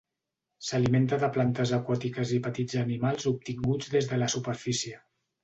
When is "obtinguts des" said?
3.33-4.11